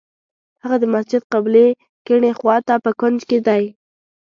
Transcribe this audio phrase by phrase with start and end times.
[0.63, 1.67] هغه د مسجد قبلې
[2.05, 3.63] کیڼې خوا ته په کونج کې دی.